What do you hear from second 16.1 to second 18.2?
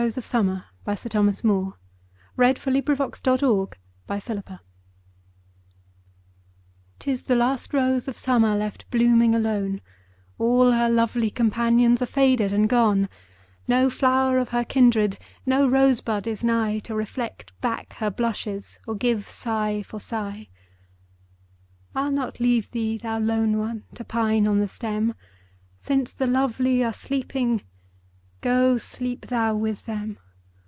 is nigh, To reflect back her